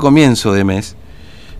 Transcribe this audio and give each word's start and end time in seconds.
comienzo 0.00 0.52
de 0.52 0.62
mes, 0.62 0.94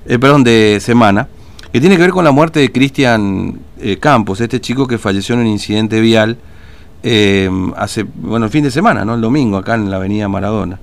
eh, 0.06 0.16
perdón, 0.16 0.44
de 0.44 0.78
semana, 0.80 1.26
que 1.72 1.80
tiene 1.80 1.96
que 1.96 2.02
ver 2.02 2.12
con 2.12 2.24
la 2.24 2.30
muerte 2.30 2.60
de 2.60 2.70
Cristian 2.70 3.58
eh, 3.80 3.96
Campos, 3.96 4.40
este 4.40 4.60
chico 4.60 4.86
que 4.86 4.96
falleció 4.96 5.34
en 5.34 5.40
un 5.40 5.48
incidente 5.48 6.00
vial 6.00 6.38
eh, 7.02 7.50
hace, 7.74 8.04
bueno, 8.04 8.46
el 8.46 8.52
fin 8.52 8.62
de 8.62 8.70
semana, 8.70 9.04
¿no? 9.04 9.16
El 9.16 9.22
domingo, 9.22 9.56
acá 9.56 9.74
en 9.74 9.90
la 9.90 9.96
avenida 9.96 10.28
Maradona. 10.28 10.78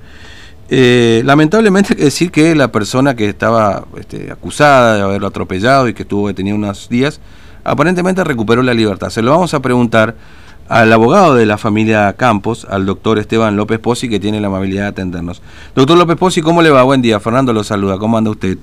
Lamentablemente 0.69 1.93
hay 1.93 1.95
que 1.95 2.03
decir 2.03 2.29
que 2.29 2.55
la 2.55 2.73
persona 2.73 3.15
que 3.15 3.29
estaba 3.29 3.85
este, 3.97 4.33
acusada 4.33 4.97
de 4.97 5.01
haberlo 5.03 5.27
atropellado 5.27 5.87
y 5.87 5.93
que 5.93 6.03
estuvo 6.03 6.27
detenido 6.27 6.57
unos 6.57 6.89
días, 6.89 7.21
aparentemente 7.63 8.21
recuperó 8.25 8.63
la 8.63 8.73
libertad. 8.73 9.09
Se 9.09 9.21
lo 9.21 9.31
vamos 9.31 9.53
a 9.53 9.61
preguntar 9.61 10.17
al 10.67 10.91
abogado 10.91 11.35
de 11.35 11.45
la 11.45 11.57
familia 11.57 12.13
Campos, 12.13 12.65
al 12.69 12.85
doctor 12.85 13.19
Esteban 13.19 13.55
López 13.55 13.79
Pozzi, 13.79 14.09
que 14.09 14.19
tiene 14.19 14.39
la 14.41 14.47
amabilidad 14.47 14.83
de 14.83 14.87
atendernos. 14.89 15.41
Doctor 15.75 15.97
López 15.97 16.15
Pozzi, 16.17 16.41
¿cómo 16.41 16.61
le 16.61 16.69
va? 16.71 16.83
Buen 16.83 17.01
día. 17.01 17.19
Fernando 17.19 17.53
lo 17.53 17.63
saluda. 17.63 17.97
¿Cómo 17.99 18.17
anda 18.17 18.31
usted? 18.31 18.57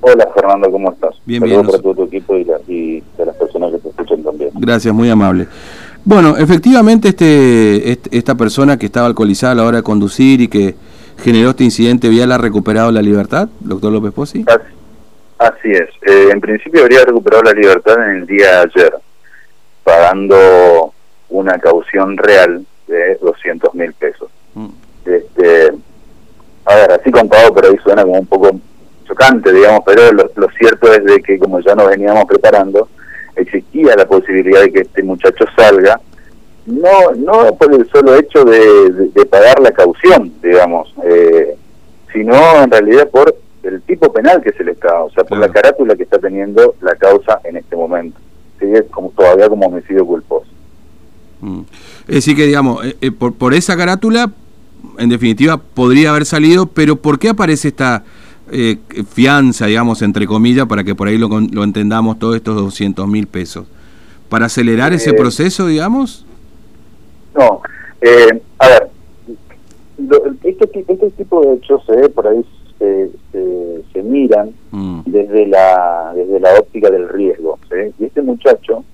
Hola 0.00 0.28
Fernando, 0.34 0.70
¿cómo 0.70 0.92
estás? 0.92 1.14
Bien, 1.24 1.40
Saludos 1.40 1.62
bien. 1.62 1.70
para 1.70 1.82
todo 1.82 1.94
tu 1.94 2.04
equipo 2.04 2.36
y, 2.36 2.44
la- 2.44 2.58
y 2.68 3.00
de 3.16 3.24
las 3.26 3.34
personas 3.36 3.72
que 3.72 3.78
te 3.78 3.88
escuchan 3.88 4.22
también. 4.22 4.50
Gracias, 4.54 4.92
muy 4.94 5.08
amable. 5.08 5.48
Bueno, 6.04 6.36
efectivamente 6.36 7.08
este, 7.08 7.90
este- 7.92 8.16
esta 8.18 8.34
persona 8.34 8.78
que 8.78 8.84
estaba 8.86 9.06
alcoholizada 9.06 9.52
a 9.52 9.56
la 9.56 9.64
hora 9.64 9.78
de 9.78 9.82
conducir 9.82 10.42
y 10.42 10.48
que 10.48 10.74
generó 11.22 11.50
este 11.50 11.64
incidente 11.64 12.08
vial 12.10 12.32
ha 12.32 12.38
recuperado 12.38 12.90
la 12.92 13.00
libertad, 13.00 13.48
doctor 13.60 13.92
López 13.92 14.12
Pozzi. 14.12 14.44
Así, 14.46 14.60
así 15.38 15.70
es. 15.70 15.88
Eh, 16.06 16.28
en 16.32 16.40
principio 16.40 16.82
habría 16.82 17.04
recuperado 17.04 17.42
la 17.44 17.52
libertad 17.52 17.94
en 18.10 18.16
el 18.18 18.26
día 18.26 18.46
de 18.50 18.70
ayer, 18.74 18.94
pagando 19.84 20.92
una 21.34 21.58
caución 21.58 22.16
real 22.16 22.64
de 22.86 23.16
200 23.20 23.74
mil 23.74 23.92
pesos. 23.94 24.30
Mm, 24.54 24.68
Este, 25.04 25.72
a 26.64 26.74
ver, 26.76 26.92
así 26.92 27.10
contado, 27.10 27.52
pero 27.54 27.68
ahí 27.68 27.76
suena 27.82 28.02
como 28.04 28.18
un 28.20 28.26
poco 28.26 28.50
chocante, 29.06 29.52
digamos, 29.52 29.80
pero 29.84 30.10
lo, 30.12 30.30
lo 30.34 30.48
cierto 30.58 30.92
es 30.92 31.04
de 31.04 31.20
que 31.20 31.38
como 31.38 31.60
ya 31.60 31.74
nos 31.74 31.88
veníamos 31.88 32.24
preparando, 32.24 32.88
existía 33.36 33.94
la 33.96 34.06
posibilidad 34.06 34.62
de 34.62 34.72
que 34.72 34.80
este 34.80 35.02
muchacho 35.02 35.44
salga, 35.56 36.00
no 36.66 37.12
no 37.16 37.54
por 37.56 37.74
el 37.74 37.86
solo 37.90 38.14
hecho 38.16 38.44
de, 38.44 38.90
de- 38.90 39.08
de 39.08 39.26
pagar 39.26 39.60
la 39.60 39.72
caución, 39.72 40.32
digamos, 40.42 40.94
eh, 41.04 41.54
sino 42.12 42.62
en 42.62 42.70
realidad 42.70 43.08
por 43.10 43.34
el 43.64 43.82
tipo 43.82 44.10
penal 44.12 44.40
que 44.40 44.52
se 44.52 44.64
le 44.64 44.72
está, 44.72 45.02
o 45.02 45.10
sea, 45.10 45.24
por 45.24 45.36
Claro. 45.38 45.52
la 45.52 45.60
carátula 45.60 45.96
que 45.96 46.04
está 46.04 46.18
teniendo 46.18 46.74
la 46.80 46.94
causa 46.96 47.40
en 47.44 47.56
este 47.56 47.76
momento. 47.76 48.18
Sigue 48.58 48.84
como, 48.86 49.10
todavía 49.10 49.48
como 49.48 49.66
homicidio 49.66 50.06
culposo. 50.06 50.46
Mm. 51.44 51.60
Es 52.08 52.14
decir 52.16 52.36
que, 52.36 52.46
digamos, 52.46 52.84
eh, 52.84 52.96
eh, 53.00 53.10
por, 53.10 53.32
por 53.34 53.54
esa 53.54 53.76
carátula, 53.76 54.30
en 54.98 55.08
definitiva, 55.08 55.56
podría 55.58 56.10
haber 56.10 56.26
salido, 56.26 56.66
pero 56.66 56.96
¿por 56.96 57.18
qué 57.18 57.30
aparece 57.30 57.68
esta 57.68 58.04
eh, 58.50 58.76
fianza, 59.10 59.66
digamos, 59.66 60.02
entre 60.02 60.26
comillas, 60.26 60.66
para 60.66 60.84
que 60.84 60.94
por 60.94 61.08
ahí 61.08 61.16
lo, 61.18 61.28
lo 61.28 61.64
entendamos, 61.64 62.18
todos 62.18 62.36
estos 62.36 62.56
200 62.56 63.06
mil 63.08 63.26
pesos? 63.26 63.66
¿Para 64.28 64.46
acelerar 64.46 64.92
ese 64.92 65.10
Eh, 65.10 65.14
proceso, 65.14 65.66
digamos? 65.66 66.24
No, 67.34 67.60
eh, 68.00 68.42
a 68.58 68.68
ver, 68.68 68.88
lo- 69.98 70.22
este, 70.42 70.84
este 70.88 71.10
tipo 71.12 71.40
de 71.40 71.54
hechos 71.54 71.82
eh, 71.88 72.08
por 72.08 72.26
ahí 72.28 72.44
se, 72.78 73.10
se, 73.32 73.82
se 73.92 74.02
miran 74.02 74.50
Mm, 74.72 75.00
desde 75.06 75.46
la 75.46 76.12
desde 76.16 76.40
la 76.40 76.50
óptica 76.58 76.90
del 76.90 77.08
riesgo. 77.08 77.58
¿sí? 77.70 77.94
Y 78.00 78.04
este 78.06 78.22
muchacho, 78.22 78.84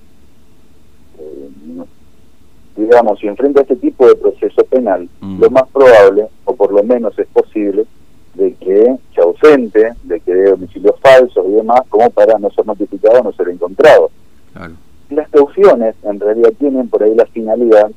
digamos, 2.91 3.19
si 3.19 3.27
enfrenta 3.27 3.61
este 3.61 3.77
tipo 3.77 4.05
de 4.05 4.15
proceso 4.15 4.63
penal, 4.65 5.07
Mm. 5.21 5.39
lo 5.41 5.49
más 5.49 5.63
probable, 5.71 6.27
o 6.45 6.53
por 6.55 6.73
lo 6.73 6.83
menos 6.83 7.17
es 7.17 7.27
posible, 7.27 7.85
de 8.33 8.53
que 8.55 8.95
se 9.15 9.21
ausente, 9.21 9.93
de 10.03 10.19
que 10.19 10.33
dé 10.33 10.49
domicilios 10.51 10.95
falsos 11.01 11.45
y 11.47 11.51
demás, 11.53 11.81
como 11.89 12.09
para 12.09 12.37
no 12.37 12.49
ser 12.51 12.65
notificado 12.65 13.21
no 13.23 13.31
ser 13.33 13.49
encontrado 13.49 14.09
claro. 14.53 14.73
las 15.09 15.29
cauciones 15.29 15.95
en 16.03 16.19
realidad 16.19 16.51
tienen 16.59 16.87
por 16.89 17.03
ahí 17.03 17.13
la 17.15 17.25
finalidad 17.25 17.89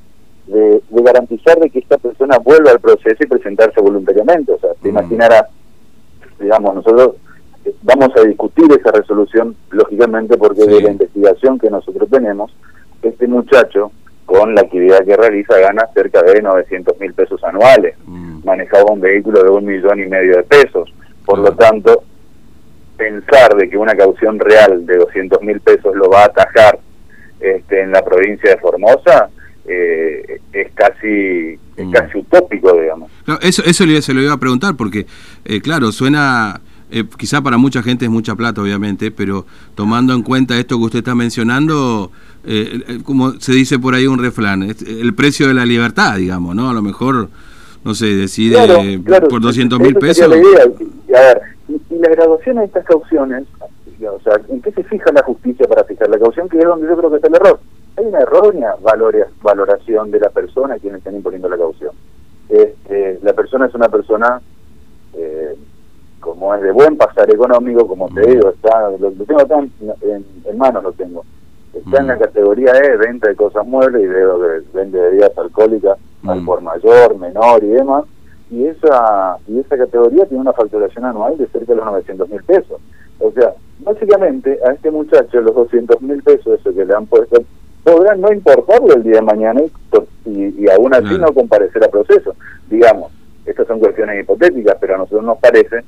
de, 0.46 0.80
de 0.88 1.02
garantizar 1.02 1.58
de 1.58 1.70
que 1.70 1.78
esta 1.80 1.98
persona 1.98 2.38
vuelva 2.38 2.70
al 2.72 2.80
proceso 2.80 3.16
y 3.22 3.26
presentarse 3.26 3.80
voluntariamente. 3.80 4.52
O 4.52 4.58
sea, 4.58 4.70
te 4.82 4.88
Mm. 4.88 4.90
imaginarás, 4.90 5.44
digamos, 6.38 6.74
nosotros 6.76 7.14
eh, 7.64 7.74
vamos 7.82 8.10
a 8.16 8.20
discutir 8.22 8.66
esa 8.78 8.90
resolución, 8.92 9.56
lógicamente, 9.70 10.36
porque 10.36 10.62
Sí. 10.62 10.68
de 10.68 10.82
la 10.82 10.90
investigación 10.92 11.58
que 11.58 11.70
nosotros 11.70 12.08
tenemos, 12.10 12.52
este 13.02 13.26
muchacho, 13.26 13.90
con 14.26 14.54
la 14.54 14.62
actividad 14.62 15.04
que 15.04 15.16
realiza, 15.16 15.58
gana 15.58 15.86
cerca 15.94 16.22
de 16.22 16.40
900 16.42 16.98
mil 17.00 17.12
pesos 17.14 17.42
anuales. 17.44 17.94
Mm, 18.06 18.40
Manejaba 18.44 18.92
un 18.92 19.00
vehículo 19.00 19.42
de 19.42 19.50
un 19.50 19.64
millón 19.64 20.00
y 20.00 20.06
medio 20.06 20.36
de 20.36 20.42
pesos. 20.44 20.92
Por 21.24 21.38
lo 21.38 21.54
Claro. 21.54 21.56
tanto, 21.56 22.02
pensar 22.96 23.54
de 23.56 23.68
que 23.68 23.76
una 23.76 23.94
caución 23.94 24.38
real 24.38 24.86
de 24.86 24.96
200 24.98 25.42
mil 25.42 25.60
pesos 25.60 25.94
lo 25.96 26.08
va 26.10 26.22
a 26.22 26.26
atajar 26.26 26.78
este, 27.40 27.82
en 27.82 27.90
la 27.92 28.04
provincia 28.04 28.50
de 28.50 28.58
Formosa 28.58 29.28
eh, 29.66 30.40
es 30.52 30.70
casi 30.74 31.58
es 31.76 31.86
Mm. 31.86 31.90
casi 31.90 32.18
utópico, 32.18 32.72
digamos. 32.80 33.10
Claro, 33.24 33.40
eso, 33.42 33.62
eso 33.64 33.84
le- 33.84 34.00
se 34.00 34.14
lo 34.14 34.22
iba 34.22 34.32
a 34.34 34.38
preguntar 34.38 34.76
porque, 34.76 35.06
eh, 35.44 35.60
claro, 35.60 35.90
suena, 35.90 36.60
eh, 36.90 37.04
quizá 37.18 37.42
para 37.42 37.56
mucha 37.56 37.82
gente 37.82 38.04
es 38.04 38.10
mucha 38.10 38.34
plata, 38.34 38.60
obviamente, 38.60 39.10
pero 39.10 39.46
tomando 39.74 40.12
en 40.14 40.22
cuenta 40.22 40.58
esto 40.58 40.78
que 40.78 40.84
usted 40.84 40.98
está 41.00 41.14
mencionando, 41.14 42.10
eh, 42.44 42.82
eh, 42.86 42.98
como 43.04 43.32
se 43.40 43.52
dice 43.52 43.78
por 43.78 43.94
ahí 43.94 44.06
un 44.06 44.18
refrán, 44.18 44.62
el 44.62 45.14
precio 45.14 45.48
de 45.48 45.54
la 45.54 45.66
libertad, 45.66 46.16
digamos, 46.16 46.54
¿no? 46.54 46.70
A 46.70 46.74
lo 46.74 46.82
mejor, 46.82 47.28
no 47.84 47.94
sé, 47.94 48.06
decide 48.14 48.54
Claro, 48.54 48.82
claro, 49.04 49.28
por 49.28 49.40
200 49.40 49.80
mil 49.80 49.94
pesos. 49.94 50.28
la 50.28 50.36
idea. 50.36 50.64
Y, 51.08 51.14
A 51.14 51.20
ver, 51.20 51.40
y, 51.68 51.94
y 51.94 51.98
la 51.98 52.10
graduación 52.10 52.56
de 52.56 52.64
estas 52.64 52.84
cauciones, 52.84 53.44
o 54.02 54.20
sea, 54.20 54.40
¿en 54.48 54.60
qué 54.60 54.72
se 54.72 54.84
fija 54.84 55.10
la 55.12 55.22
justicia 55.22 55.66
para 55.66 55.84
fijar 55.84 56.08
la 56.08 56.18
caución? 56.18 56.48
Que 56.48 56.58
es 56.58 56.64
donde 56.64 56.86
yo 56.86 56.96
creo 56.96 57.10
que 57.10 57.16
está 57.16 57.28
el 57.28 57.34
error. 57.34 57.60
Hay 57.96 58.04
una 58.06 58.20
errónea 58.20 58.74
valoración 59.42 60.10
de 60.10 60.20
la 60.20 60.30
persona 60.30 60.74
a 60.74 60.78
quienes 60.78 60.98
están 60.98 61.14
imponiendo 61.14 61.48
la 61.48 61.56
caución. 61.56 61.92
Este, 62.48 63.20
la 63.22 63.32
persona 63.32 63.66
es 63.66 63.74
una 63.74 63.88
persona, 63.88 64.40
como 66.34 66.54
es 66.54 66.62
de 66.62 66.72
buen 66.72 66.96
pasar 66.96 67.30
económico, 67.30 67.86
como 67.86 68.08
te 68.08 68.20
Mm. 68.22 68.30
digo, 68.30 68.48
está 68.50 68.90
lo, 68.90 68.98
lo 69.10 69.24
tengo 69.24 69.40
acá 69.40 69.58
en, 69.58 70.24
en- 70.44 70.58
manos, 70.58 70.82
lo 70.82 70.92
tengo. 70.92 71.24
Está 71.72 71.98
en 72.00 72.04
Mm. 72.04 72.08
la 72.08 72.18
categoría 72.18 72.72
E, 72.72 72.96
venta 72.96 73.28
de 73.28 73.36
cosas 73.36 73.66
muebles 73.66 74.02
y 74.02 74.06
de, 74.06 74.20
de- 74.20 74.62
vende 74.72 75.00
bebidas 75.00 75.36
alcohólicas 75.38 75.98
al 76.26 76.40
Mm. 76.42 76.46
por 76.46 76.60
mayor, 76.60 77.16
menor 77.18 77.62
y 77.62 77.68
demás 77.68 78.04
y 78.50 78.66
esa 78.66 79.36
y 79.48 79.58
esa 79.60 79.76
categoría 79.76 80.26
tiene 80.26 80.40
una 80.42 80.52
facturación 80.52 81.04
anual 81.04 81.36
de 81.38 81.46
cerca 81.46 81.72
de 81.72 81.76
los 81.76 81.84
900 81.86 82.28
mil 82.28 82.42
pesos. 82.44 82.80
O 83.20 83.30
sea, 83.32 83.52
básicamente 83.80 84.58
a 84.66 84.72
este 84.72 84.90
muchacho 84.90 85.40
los 85.40 85.54
200 85.54 86.00
mil 86.02 86.22
pesos 86.22 86.58
eso 86.60 86.74
que 86.74 86.84
le 86.84 86.94
han 86.94 87.06
puesto 87.06 87.42
podrán 87.84 88.20
no 88.20 88.32
importarle 88.32 88.94
el 88.94 89.02
día 89.02 89.16
de 89.16 89.22
mañana 89.22 89.60
y, 89.62 89.70
y, 90.30 90.64
y 90.64 90.70
aún 90.70 90.94
así 90.94 91.18
no 91.18 91.32
comparecer 91.34 91.84
a 91.84 91.88
proceso. 91.88 92.34
Digamos, 92.70 93.12
estas 93.44 93.66
son 93.66 93.78
cuestiones 93.78 94.20
hipotéticas, 94.22 94.76
pero 94.80 94.94
a 94.94 94.98
nosotros 94.98 95.22
nos 95.24 95.38
parece 95.38 95.84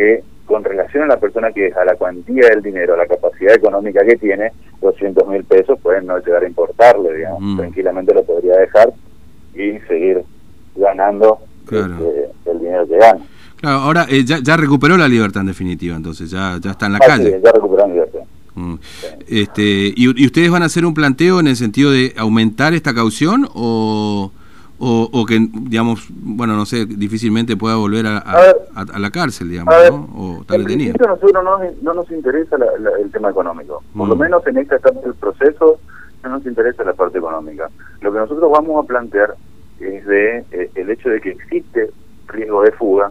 que 0.00 0.22
con 0.46 0.64
relación 0.64 1.04
a 1.04 1.06
la 1.06 1.20
persona 1.20 1.52
que 1.52 1.66
es, 1.68 1.76
a 1.76 1.84
la 1.84 1.94
cuantía 1.94 2.48
del 2.48 2.62
dinero, 2.62 2.94
a 2.94 2.96
la 2.96 3.06
capacidad 3.06 3.54
económica 3.54 4.04
que 4.04 4.16
tiene, 4.16 4.50
200 4.80 5.28
mil 5.28 5.44
pesos 5.44 5.78
pueden 5.80 6.06
no 6.06 6.18
llegar 6.18 6.42
a 6.42 6.46
importarle, 6.48 7.14
digamos. 7.16 7.40
Mm. 7.42 7.56
Tranquilamente 7.58 8.14
lo 8.14 8.24
podría 8.24 8.56
dejar 8.56 8.92
y 9.54 9.78
seguir 9.86 10.22
ganando 10.74 11.38
Claro. 11.66 11.94
este, 11.94 12.50
el 12.50 12.58
dinero 12.58 12.88
que 12.88 12.96
gana. 12.96 13.20
Claro, 13.60 13.76
ahora 13.78 14.06
eh, 14.08 14.24
ya, 14.24 14.38
ya 14.42 14.56
recuperó 14.56 14.96
la 14.96 15.06
libertad 15.06 15.42
en 15.42 15.48
definitiva, 15.48 15.94
entonces 15.94 16.30
ya, 16.30 16.58
ya 16.60 16.70
está 16.72 16.86
en 16.86 16.92
la 16.92 16.98
Así 16.98 17.08
calle. 17.08 17.36
es, 17.36 17.42
ya 17.42 17.52
recuperando 17.52 17.94
libertad. 17.94 18.20
Mm. 18.54 18.74
Este, 19.28 19.62
¿y, 19.94 20.22
y 20.22 20.26
ustedes 20.26 20.50
van 20.50 20.62
a 20.62 20.66
hacer 20.66 20.84
un 20.84 20.94
planteo 20.94 21.38
en 21.38 21.46
el 21.46 21.56
sentido 21.56 21.90
de 21.92 22.12
aumentar 22.16 22.74
esta 22.74 22.92
caución 22.94 23.46
o, 23.54 24.32
o, 24.80 25.08
o 25.12 25.26
que, 25.26 25.38
digamos, 25.38 26.08
bueno, 26.10 26.56
no 26.56 26.64
sé, 26.64 26.86
difícilmente 26.86 27.56
pueda 27.56 27.76
volver 27.76 28.06
a, 28.06 28.16
a- 28.18 28.32
A 28.32 28.40
ver. 28.40 28.56
a- 28.74 28.96
a 28.96 28.98
la 28.98 29.10
cárcel, 29.10 29.50
digamos, 29.50 29.74
ver, 29.74 29.92
¿no? 29.92 30.08
O 30.16 30.44
en 30.54 30.64
detenido. 30.64 30.94
a 31.04 31.08
nosotros 31.08 31.44
no, 31.44 31.58
no 31.82 31.94
nos 31.94 32.10
interesa 32.10 32.56
la- 32.58 32.66
la- 32.78 32.98
el 32.98 33.10
tema 33.10 33.28
económico. 33.30 33.82
Por 33.94 34.08
lo 34.08 34.16
Mm. 34.16 34.20
menos 34.20 34.46
en 34.46 34.56
esta 34.58 34.76
etapa 34.76 35.00
del 35.00 35.14
proceso 35.14 35.78
no 36.24 36.30
nos 36.30 36.46
interesa 36.46 36.82
la 36.84 36.94
parte 36.94 37.18
económica. 37.18 37.68
Lo 38.00 38.10
que 38.12 38.18
nosotros 38.18 38.50
vamos 38.50 38.82
a 38.82 38.86
plantear 38.88 39.34
es 39.80 40.04
de 40.06 40.44
eh, 40.50 40.70
el 40.74 40.90
hecho 40.90 41.08
de 41.10 41.20
que 41.20 41.30
existe 41.30 41.90
riesgo 42.28 42.62
de 42.62 42.72
fuga, 42.72 43.10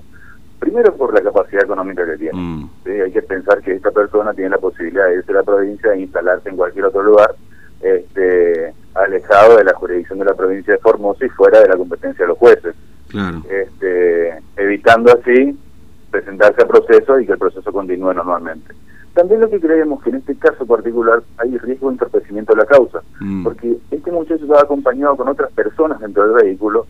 primero 0.59 0.93
por 0.95 1.13
la 1.13 1.21
capacidad 1.21 1.63
económica 1.63 2.05
que 2.05 2.17
tiene. 2.17 2.33
Mm, 2.39 2.69
¿sí? 2.83 2.91
Hay 2.91 3.11
que 3.11 3.21
pensar 3.21 3.61
que 3.61 3.73
esta 3.73 3.91
persona 3.91 4.33
tiene 4.33 4.49
la 4.51 4.57
posibilidad 4.57 5.05
de 5.07 5.15
irse 5.15 5.31
a 5.31 5.35
la 5.35 5.43
provincia 5.43 5.93
e 5.93 6.01
instalarse 6.01 6.49
en 6.49 6.57
cualquier 6.57 6.85
otro 6.85 7.01
lugar, 7.03 7.35
este, 7.81 8.73
alejado 8.95 9.57
de 9.57 9.63
la 9.63 9.73
jurisdicción 9.73 10.19
de 10.19 10.25
la 10.25 10.33
provincia 10.33 10.73
de 10.73 10.79
Formosa 10.79 11.25
y 11.25 11.29
fuera 11.29 11.61
de 11.61 11.69
la 11.69 11.77
competencia 11.77 12.23
de 12.25 12.29
los 12.29 12.37
jueces, 12.37 12.75
claro. 13.07 13.41
este, 13.49 14.41
evitando 14.57 15.11
así 15.11 15.57
presentarse 16.11 16.61
a 16.63 16.67
proceso 16.67 17.19
y 17.19 17.25
que 17.25 17.33
el 17.33 17.37
proceso 17.37 17.71
continúe 17.71 18.13
normalmente. 18.13 18.73
También 19.13 19.41
lo 19.41 19.49
que 19.49 19.59
creemos 19.59 20.01
que 20.03 20.11
en 20.11 20.17
este 20.17 20.35
caso 20.35 20.65
particular 20.65 21.21
hay 21.37 21.57
riesgo 21.57 21.87
de 21.87 21.93
entorpecimiento 21.93 22.53
de 22.53 22.59
la 22.59 22.65
causa, 22.65 23.01
Mm, 23.19 23.43
porque 23.43 23.77
este 23.91 24.11
muchacho 24.11 24.43
estaba 24.43 24.61
acompañado 24.61 25.17
con 25.17 25.27
otras 25.27 25.51
personas 25.51 25.99
dentro 25.99 26.25
del 26.25 26.43
vehículo, 26.43 26.85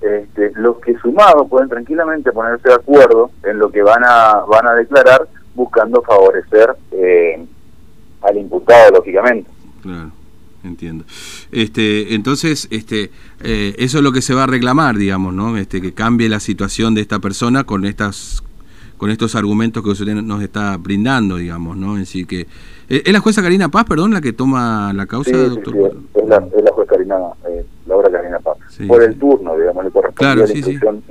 este, 0.00 0.52
los 0.54 0.78
que 0.80 0.96
sumados 0.98 1.48
pueden 1.48 1.68
tranquilamente 1.68 2.32
ponerse 2.32 2.68
de 2.68 2.74
acuerdo 2.74 3.30
en 3.42 3.58
lo 3.58 3.70
que 3.70 3.82
van 3.82 4.02
a 4.04 4.44
van 4.48 4.66
a 4.66 4.74
declarar 4.74 5.26
buscando 5.54 6.02
favorecer 6.02 6.74
eh, 6.90 7.44
al 8.22 8.36
imputado 8.36 8.92
lógicamente 8.96 9.50
claro 9.82 10.10
entiendo. 10.64 11.04
Este 11.52 12.14
entonces 12.14 12.68
este 12.70 13.10
eh, 13.42 13.74
eso 13.78 13.98
es 13.98 14.04
lo 14.04 14.12
que 14.12 14.22
se 14.22 14.34
va 14.34 14.44
a 14.44 14.46
reclamar 14.46 14.96
digamos 14.96 15.34
no 15.34 15.56
este 15.56 15.80
que 15.80 15.92
cambie 15.92 16.28
la 16.28 16.40
situación 16.40 16.94
de 16.94 17.00
esta 17.00 17.18
persona 17.18 17.64
con 17.64 17.84
estas 17.84 18.42
con 18.96 19.10
estos 19.10 19.34
argumentos 19.34 19.82
que 19.82 19.90
usted 19.90 20.14
nos 20.14 20.42
está 20.42 20.76
brindando 20.76 21.36
digamos 21.36 21.76
no 21.76 21.94
es 21.94 22.00
decir 22.00 22.26
que 22.26 22.46
eh, 22.88 23.02
es 23.04 23.12
la 23.12 23.20
jueza 23.20 23.42
Karina 23.42 23.68
Paz 23.68 23.84
perdón 23.84 24.12
la 24.12 24.20
que 24.20 24.32
toma 24.32 24.92
la 24.92 25.06
causa 25.06 25.36
doctor 25.36 25.96
es, 26.14 26.28
la, 26.28 26.36
es 26.36 26.64
la 26.64 26.72
jueza 26.72 26.92
Karina 26.92 27.16
eh, 27.48 27.64
Laura 27.86 28.10
Karina 28.10 28.38
Paz. 28.38 28.56
Por 28.86 29.02
el 29.02 29.18
turno, 29.18 29.56
digamos, 29.56 29.84
le 29.84 29.90
corresponde 29.90 30.36
la 30.36 30.52
instrucción 30.52 31.02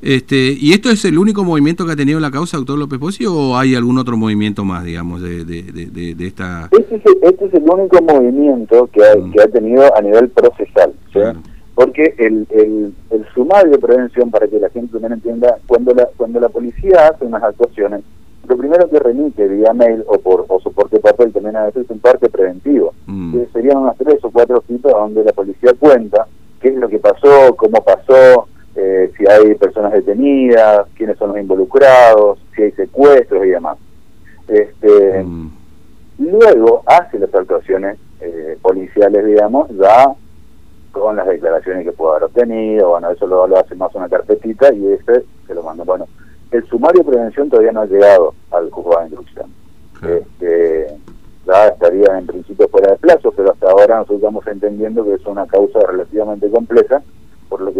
Este, 0.00 0.56
¿Y 0.58 0.72
esto 0.72 0.90
es 0.90 1.04
el 1.04 1.18
único 1.18 1.44
movimiento 1.44 1.86
que 1.86 1.92
ha 1.92 1.96
tenido 1.96 2.20
la 2.20 2.30
causa, 2.30 2.56
doctor 2.56 2.78
López 2.78 2.98
Pozzi, 2.98 3.26
o 3.26 3.56
hay 3.56 3.74
algún 3.74 3.98
otro 3.98 4.16
movimiento 4.16 4.64
más, 4.64 4.84
digamos, 4.84 5.22
de, 5.22 5.44
de, 5.44 5.62
de, 5.62 6.26
esta...? 6.26 6.68
Este 6.70 6.96
es, 6.96 7.06
el, 7.06 7.18
este 7.22 7.46
es, 7.46 7.54
el, 7.54 7.62
único 7.62 8.02
movimiento 8.02 8.88
que 8.92 9.04
ha, 9.04 9.16
mm. 9.16 9.32
que 9.32 9.42
ha 9.42 9.48
tenido 9.48 9.96
a 9.96 10.00
nivel 10.00 10.28
procesal, 10.30 10.92
Porque 11.74 12.14
el, 12.18 12.46
el, 12.50 12.94
el 13.10 13.26
sumario 13.34 13.72
de 13.72 13.78
prevención, 13.78 14.30
para 14.30 14.46
que 14.46 14.60
la 14.60 14.70
gente 14.70 14.92
también 14.92 15.14
entienda, 15.14 15.56
cuando 15.66 15.94
la, 15.94 16.08
cuando 16.16 16.38
la 16.38 16.48
policía 16.48 17.08
hace 17.08 17.24
unas 17.24 17.42
actuaciones, 17.42 18.02
lo 18.48 18.56
primero 18.56 18.88
que 18.90 18.98
remite 18.98 19.46
vía 19.46 19.72
mail 19.72 20.02
o 20.06 20.18
por 20.18 20.44
o 20.48 20.60
soporte 20.60 20.98
papel 20.98 21.32
también 21.32 21.56
a 21.56 21.66
veces 21.66 21.84
es 21.84 21.90
un 21.90 22.00
parte 22.00 22.28
preventivo. 22.28 22.92
Mm. 23.06 23.36
serían 23.52 23.78
unas 23.78 23.96
tres 23.96 24.18
o 24.22 24.30
cuatro 24.30 24.62
citas 24.66 24.92
donde 24.92 25.24
la 25.24 25.32
policía 25.32 25.72
cuenta 25.78 26.26
qué 26.60 26.68
es 26.68 26.76
lo 26.76 26.88
que 26.88 26.98
pasó, 26.98 27.54
cómo 27.56 27.82
pasó, 27.82 28.48
si 29.22 29.30
hay 29.30 29.54
personas 29.54 29.92
detenidas, 29.92 30.86
quiénes 30.96 31.16
son 31.18 31.28
los 31.28 31.38
involucrados, 31.38 32.38
si 32.54 32.62
hay 32.62 32.72
secuestros 32.72 33.44
y 33.44 33.50
demás. 33.50 33.78
Este, 34.48 35.22
mm. 35.22 35.50
Luego 36.18 36.82
hace 36.86 37.18
las 37.18 37.34
actuaciones 37.34 37.98
eh, 38.20 38.58
policiales, 38.60 39.24
digamos, 39.24 39.68
ya 39.76 40.12
con 40.90 41.16
las 41.16 41.26
declaraciones 41.26 41.84
que 41.84 41.92
pudo 41.92 42.12
haber 42.12 42.24
obtenido, 42.24 42.90
bueno, 42.90 43.10
eso 43.10 43.26
lo, 43.26 43.46
lo 43.46 43.58
hace 43.58 43.74
más 43.74 43.94
una 43.94 44.08
carpetita 44.08 44.72
y 44.74 44.92
ese 44.92 45.24
se 45.46 45.54
lo 45.54 45.62
manda. 45.62 45.84
Bueno, 45.84 46.06
el 46.50 46.66
sumario 46.66 47.02
de 47.02 47.10
prevención 47.10 47.48
todavía 47.48 47.72
no 47.72 47.82
ha 47.82 47.86
llegado 47.86 48.34
al 48.50 48.70
juzgado 48.70 49.00
de 49.00 49.06
instrucción. 49.06 49.50
Este, 50.02 50.86
ya 51.46 51.68
estaría 51.68 52.18
en 52.18 52.26
principio 52.26 52.68
fuera 52.68 52.92
de 52.92 52.98
plazo, 52.98 53.32
pero 53.32 53.52
hasta 53.52 53.70
ahora 53.70 53.96
nosotros 53.96 54.18
estamos 54.18 54.46
entendiendo 54.48 55.04
que 55.04 55.14
es 55.14 55.26
una 55.26 55.46
causa 55.46 55.80
relativamente 55.86 56.50
compleja, 56.50 57.02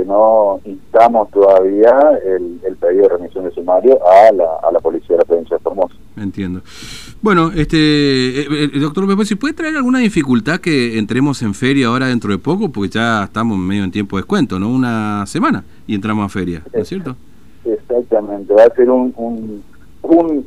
que 0.03 0.09
no 0.09 0.61
instamos 0.65 1.31
todavía 1.31 1.93
el, 2.25 2.77
pedido 2.77 3.03
de 3.05 3.17
remisión 3.17 3.45
de 3.45 3.51
sumario 3.53 3.99
a 4.05 4.33
la, 4.33 4.45
a 4.63 4.73
la 4.73 4.81
Policía 4.81 5.11
de 5.11 5.19
la 5.19 5.25
Provincia 5.25 5.57
de 5.57 5.63
Formosa. 5.63 5.95
Entiendo. 6.17 6.63
Bueno, 7.21 7.53
este, 7.55 7.77
eh, 7.77 8.47
eh, 8.51 8.79
doctor 8.81 9.05
¿si 9.25 9.37
puede 9.37 9.55
traer 9.55 9.77
alguna 9.77 10.01
dificultad 10.01 10.59
que 10.59 10.99
entremos 10.99 11.43
en 11.43 11.55
feria 11.55 11.87
ahora 11.87 12.07
dentro 12.07 12.33
de 12.33 12.39
poco? 12.39 12.71
Porque 12.71 12.91
ya 12.91 13.25
estamos 13.25 13.57
medio 13.59 13.85
en 13.85 13.93
tiempo 13.93 14.17
de 14.17 14.23
descuento, 14.23 14.59
¿no? 14.59 14.69
Una 14.69 15.25
semana 15.27 15.65
y 15.87 15.95
entramos 15.95 16.25
a 16.27 16.29
feria, 16.29 16.63
¿no 16.73 16.81
es 16.81 16.89
cierto? 16.89 17.17
Exactamente, 17.65 18.53
va 18.53 18.65
a 18.65 18.75
ser 18.75 18.91
un, 18.91 19.15
un, 19.17 19.63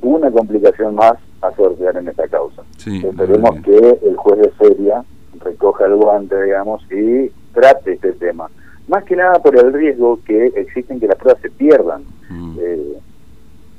una 0.02 0.32
complicación 0.32 0.96
más 0.96 1.14
a 1.42 1.52
sortear 1.56 1.96
en 1.98 2.10
esta 2.10 2.28
causa. 2.28 2.62
Esperemos 2.86 3.56
que 3.64 4.00
el 4.04 4.16
juez 4.18 4.40
de 4.40 4.50
feria 4.52 5.04
recoja 5.40 5.86
el 5.86 5.96
guante, 5.96 6.42
digamos, 6.44 6.84
y 6.92 7.32
trate 7.54 7.94
este 7.94 8.12
tema. 8.14 8.50
Más 8.88 9.04
que 9.04 9.16
nada 9.16 9.40
por 9.40 9.58
el 9.58 9.74
riesgo 9.74 10.20
que 10.26 10.48
existen 10.56 11.00
que 11.00 11.08
las 11.08 11.18
pruebas 11.18 11.42
se 11.42 11.50
pierdan. 11.50 12.04
Mm. 12.30 12.58
Eh, 12.60 12.94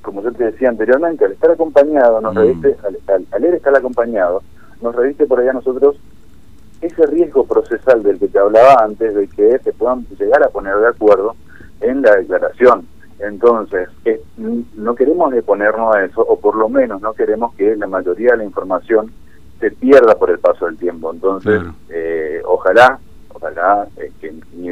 como 0.02 0.22
yo 0.22 0.32
te 0.32 0.44
decía 0.44 0.68
anteriormente, 0.68 1.24
al 1.24 1.32
estar 1.32 1.50
acompañado, 1.50 2.20
nos 2.20 2.34
mm. 2.34 2.38
reviste, 2.38 2.76
al, 2.84 3.26
al, 3.32 3.44
estar 3.44 3.76
acompañado, 3.76 4.42
nos 4.80 4.94
reviste 4.94 5.26
por 5.26 5.40
allá 5.40 5.52
nosotros 5.52 5.96
ese 6.80 7.06
riesgo 7.06 7.44
procesal 7.46 8.02
del 8.02 8.18
que 8.18 8.28
te 8.28 8.38
hablaba 8.38 8.84
antes, 8.84 9.14
de 9.14 9.28
que 9.28 9.58
se 9.58 9.72
puedan 9.72 10.06
llegar 10.18 10.42
a 10.42 10.48
poner 10.48 10.76
de 10.76 10.88
acuerdo 10.88 11.34
en 11.80 12.02
la 12.02 12.16
declaración. 12.16 12.86
Entonces, 13.18 13.88
no 14.76 14.94
queremos 14.94 15.32
exponernos 15.32 15.94
a 15.94 16.04
eso, 16.04 16.20
o 16.20 16.38
por 16.38 16.56
lo 16.56 16.68
menos 16.68 17.00
no 17.00 17.14
queremos 17.14 17.54
que 17.54 17.74
la 17.76 17.86
mayoría 17.86 18.32
de 18.32 18.38
la 18.38 18.44
información 18.44 19.10
se 19.58 19.70
pierda 19.70 20.16
por 20.16 20.30
el 20.30 20.38
paso 20.38 20.66
del 20.66 20.76
tiempo. 20.76 21.12
Entonces, 21.12 21.62
eh, 21.88 22.42
ojalá, 22.44 22.98
ojalá 23.32 23.88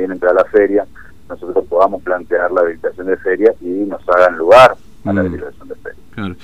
bien 0.05 0.13
entrar 0.13 0.33
a 0.33 0.43
la 0.43 0.45
feria, 0.45 0.87
nosotros 1.29 1.65
podamos 1.69 2.03
plantear 2.03 2.51
la 2.53 2.61
habilitación 2.61 3.07
de 3.07 3.17
feria 3.17 3.53
y 3.61 3.67
nos 3.67 4.07
hagan 4.09 4.37
lugar 4.37 4.77
a 5.05 5.13
la 5.13 5.23
mm. 5.23 5.27
habilitación 5.27 5.69
de 5.69 5.75
feria. 5.77 6.37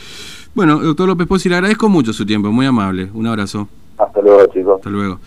Bueno, 0.54 0.78
doctor 0.80 1.06
López 1.06 1.26
Pozzi, 1.26 1.48
le 1.48 1.56
agradezco 1.56 1.88
mucho 1.88 2.12
su 2.12 2.26
tiempo, 2.26 2.50
muy 2.50 2.66
amable. 2.66 3.08
Un 3.14 3.26
abrazo. 3.26 3.68
Hasta 3.98 4.20
luego, 4.20 4.46
chicos. 4.52 4.76
Hasta 4.78 4.90
luego. 4.90 5.18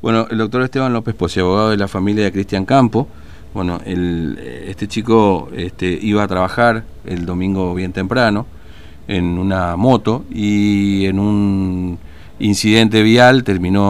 Bueno, 0.00 0.26
el 0.30 0.38
doctor 0.38 0.62
Esteban 0.62 0.92
López 0.92 1.14
Pozzi, 1.14 1.40
abogado 1.40 1.70
de 1.70 1.76
la 1.76 1.88
familia 1.88 2.24
de 2.24 2.32
Cristian 2.32 2.64
Campo. 2.64 3.08
Bueno, 3.54 3.80
el, 3.84 4.38
este 4.66 4.86
chico 4.86 5.48
este, 5.56 5.86
iba 5.86 6.22
a 6.22 6.28
trabajar 6.28 6.84
el 7.06 7.26
domingo 7.26 7.74
bien 7.74 7.92
temprano 7.92 8.46
en 9.08 9.38
una 9.38 9.74
moto 9.76 10.24
y 10.30 11.06
en 11.06 11.18
un 11.18 11.98
incidente 12.38 13.02
vial 13.02 13.42
terminó 13.42 13.86